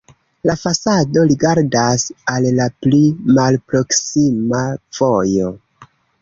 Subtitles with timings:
[0.49, 2.05] La fasado rigardas
[2.35, 3.03] al la pli
[3.37, 4.63] malproksima
[5.01, 5.55] vojo.